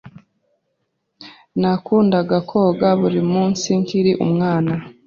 Nakundaga 1.61 2.37
koga 2.49 2.89
buri 2.99 3.21
munsi 3.31 3.67
nkiri 3.81 4.11
umwana. 4.25 4.73